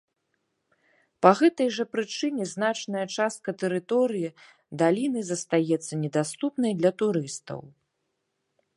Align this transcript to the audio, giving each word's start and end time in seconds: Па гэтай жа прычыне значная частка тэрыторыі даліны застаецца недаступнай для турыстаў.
Па 1.25 1.31
гэтай 1.39 1.69
жа 1.75 1.85
прычыне 1.95 2.43
значная 2.53 3.05
частка 3.17 3.49
тэрыторыі 3.65 4.29
даліны 4.83 5.21
застаецца 5.31 5.93
недаступнай 6.05 6.71
для 6.81 6.91
турыстаў. 7.05 7.59